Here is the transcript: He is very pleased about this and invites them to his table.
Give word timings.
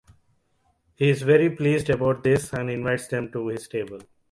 He 0.95 1.09
is 1.11 1.21
very 1.21 1.51
pleased 1.55 1.87
about 1.91 2.23
this 2.23 2.53
and 2.53 2.71
invites 2.71 3.07
them 3.09 3.31
to 3.33 3.49
his 3.49 3.67
table. 3.67 3.99